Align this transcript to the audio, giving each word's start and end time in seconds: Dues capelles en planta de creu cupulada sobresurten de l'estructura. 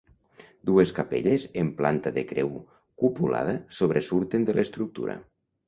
Dues 0.69 0.93
capelles 0.99 1.45
en 1.63 1.69
planta 1.83 2.13
de 2.17 2.25
creu 2.33 2.51
cupulada 3.05 3.55
sobresurten 3.83 4.51
de 4.51 4.59
l'estructura. 4.61 5.23